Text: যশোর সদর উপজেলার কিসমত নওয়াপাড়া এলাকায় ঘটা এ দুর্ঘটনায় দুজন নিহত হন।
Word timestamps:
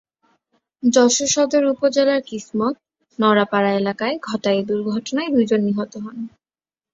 যশোর 0.83 1.29
সদর 1.29 1.63
উপজেলার 1.65 2.21
কিসমত 2.21 2.75
নওয়াপাড়া 3.19 3.71
এলাকায় 3.73 4.15
ঘটা 4.21 4.49
এ 4.51 4.61
দুর্ঘটনায় 4.69 5.29
দুজন 5.35 5.61
নিহত 5.67 5.93
হন। 6.03 6.17